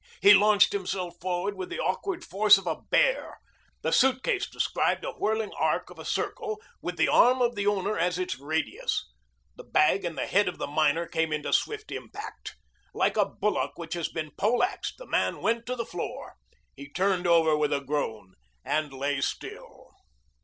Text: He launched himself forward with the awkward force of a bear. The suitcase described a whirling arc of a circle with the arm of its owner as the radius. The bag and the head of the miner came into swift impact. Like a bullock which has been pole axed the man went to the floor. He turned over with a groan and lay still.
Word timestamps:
He 0.19 0.33
launched 0.33 0.73
himself 0.73 1.17
forward 1.21 1.55
with 1.55 1.69
the 1.69 1.79
awkward 1.79 2.25
force 2.25 2.57
of 2.57 2.65
a 2.65 2.75
bear. 2.89 3.37
The 3.83 3.91
suitcase 3.91 4.49
described 4.49 5.05
a 5.05 5.11
whirling 5.11 5.51
arc 5.59 5.91
of 5.91 5.99
a 5.99 6.05
circle 6.05 6.59
with 6.81 6.97
the 6.97 7.07
arm 7.07 7.39
of 7.39 7.55
its 7.55 7.67
owner 7.67 7.99
as 7.99 8.15
the 8.15 8.27
radius. 8.39 9.07
The 9.57 9.63
bag 9.63 10.03
and 10.03 10.17
the 10.17 10.25
head 10.25 10.47
of 10.47 10.57
the 10.57 10.65
miner 10.65 11.05
came 11.05 11.31
into 11.31 11.53
swift 11.53 11.91
impact. 11.91 12.55
Like 12.95 13.15
a 13.15 13.25
bullock 13.25 13.73
which 13.75 13.93
has 13.93 14.09
been 14.09 14.31
pole 14.39 14.63
axed 14.63 14.97
the 14.97 15.05
man 15.05 15.39
went 15.39 15.67
to 15.67 15.75
the 15.75 15.85
floor. 15.85 16.33
He 16.75 16.89
turned 16.89 17.27
over 17.27 17.55
with 17.55 17.71
a 17.71 17.79
groan 17.79 18.33
and 18.65 18.91
lay 18.91 19.21
still. 19.21 19.91